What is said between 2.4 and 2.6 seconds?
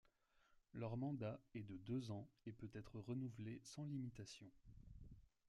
et